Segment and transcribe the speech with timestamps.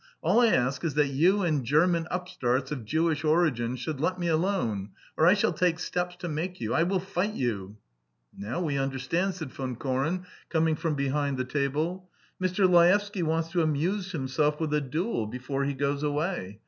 [0.23, 4.29] All I ask is that you and German upstarts of Jewish origin should let me
[4.29, 4.93] alone!
[5.15, 6.73] Or I shall take steps to make you!
[6.73, 7.77] I will fight you!"
[8.35, 12.09] "Now we understand," said Von Koren, coming from behind the table.
[12.41, 12.67] "Mr.
[12.67, 16.57] Laevsky wants to amuse himself with a duel before he goes away.